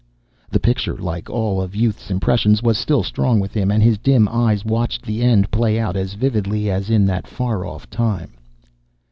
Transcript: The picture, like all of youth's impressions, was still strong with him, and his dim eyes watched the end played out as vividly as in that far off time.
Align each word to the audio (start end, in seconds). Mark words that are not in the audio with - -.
The 0.49 0.59
picture, 0.59 0.97
like 0.97 1.29
all 1.29 1.61
of 1.61 1.75
youth's 1.75 2.09
impressions, 2.09 2.63
was 2.63 2.75
still 2.79 3.03
strong 3.03 3.39
with 3.39 3.53
him, 3.53 3.69
and 3.69 3.83
his 3.83 3.99
dim 3.99 4.27
eyes 4.31 4.65
watched 4.65 5.03
the 5.03 5.21
end 5.21 5.51
played 5.51 5.77
out 5.77 5.95
as 5.95 6.15
vividly 6.15 6.71
as 6.71 6.89
in 6.89 7.05
that 7.05 7.27
far 7.27 7.67
off 7.67 7.87
time. 7.87 8.31